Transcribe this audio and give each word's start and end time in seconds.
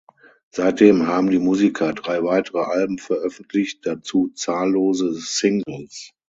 Seitdem 0.49 1.05
haben 1.05 1.29
die 1.29 1.37
Musiker 1.37 1.93
drei 1.93 2.23
weitere 2.23 2.57
Alben 2.57 2.97
veröffentlicht, 2.97 3.85
dazu 3.85 4.29
zahllose 4.33 5.13
Singles. 5.13 6.13